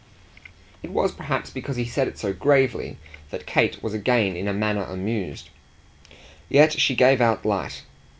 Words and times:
It 0.81 0.89
was 0.89 1.11
perhaps 1.11 1.51
because 1.51 1.75
he 1.75 1.85
said 1.85 2.07
it 2.07 2.17
so 2.17 2.33
gravely 2.33 2.97
that 3.29 3.45
Kate 3.45 3.83
was 3.83 3.93
again 3.93 4.35
in 4.35 4.47
a 4.47 4.51
manner 4.51 4.83
amused. 4.83 5.51
Yet 6.49 6.73
she 6.79 6.95
gave 6.95 7.21
out 7.21 7.45
light. 7.45 7.83